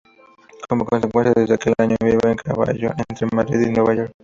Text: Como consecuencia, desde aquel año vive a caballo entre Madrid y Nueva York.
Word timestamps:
Como 0.67 0.83
consecuencia, 0.83 1.31
desde 1.35 1.53
aquel 1.53 1.75
año 1.77 1.95
vive 2.01 2.31
a 2.31 2.35
caballo 2.35 2.89
entre 3.07 3.27
Madrid 3.31 3.61
y 3.67 3.71
Nueva 3.71 3.93
York. 3.93 4.11